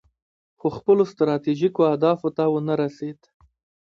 [0.59, 3.19] خو خپلو ستراتیژیکو اهدافو ته ونه رسید.